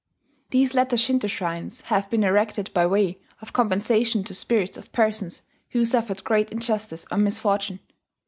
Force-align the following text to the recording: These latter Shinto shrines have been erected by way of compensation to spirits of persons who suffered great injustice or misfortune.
These 0.49 0.73
latter 0.73 0.97
Shinto 0.97 1.27
shrines 1.27 1.81
have 1.81 2.09
been 2.09 2.23
erected 2.23 2.73
by 2.73 2.87
way 2.87 3.19
of 3.39 3.53
compensation 3.53 4.23
to 4.23 4.33
spirits 4.33 4.75
of 4.75 4.91
persons 4.91 5.43
who 5.73 5.85
suffered 5.85 6.23
great 6.23 6.51
injustice 6.51 7.05
or 7.11 7.17
misfortune. 7.19 7.79